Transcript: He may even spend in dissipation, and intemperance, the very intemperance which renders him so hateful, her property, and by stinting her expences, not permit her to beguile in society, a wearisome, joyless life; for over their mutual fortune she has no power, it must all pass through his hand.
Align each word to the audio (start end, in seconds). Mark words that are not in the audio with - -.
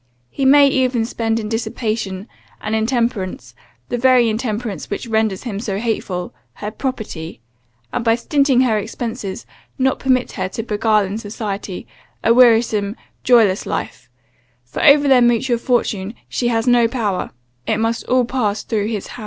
He 0.31 0.45
may 0.45 0.67
even 0.67 1.05
spend 1.05 1.39
in 1.39 1.47
dissipation, 1.47 2.27
and 2.59 2.73
intemperance, 2.73 3.53
the 3.89 3.99
very 3.99 4.29
intemperance 4.29 4.89
which 4.89 5.05
renders 5.05 5.43
him 5.43 5.59
so 5.59 5.77
hateful, 5.77 6.33
her 6.53 6.71
property, 6.71 7.39
and 7.93 8.03
by 8.03 8.15
stinting 8.15 8.61
her 8.63 8.79
expences, 8.79 9.45
not 9.77 9.99
permit 9.99 10.31
her 10.31 10.49
to 10.49 10.63
beguile 10.63 11.05
in 11.05 11.19
society, 11.19 11.85
a 12.23 12.33
wearisome, 12.33 12.95
joyless 13.23 13.67
life; 13.67 14.09
for 14.65 14.81
over 14.83 15.07
their 15.07 15.21
mutual 15.21 15.59
fortune 15.59 16.15
she 16.27 16.47
has 16.47 16.65
no 16.65 16.87
power, 16.87 17.29
it 17.67 17.77
must 17.77 18.03
all 18.05 18.25
pass 18.25 18.63
through 18.63 18.87
his 18.87 19.05
hand. 19.05 19.19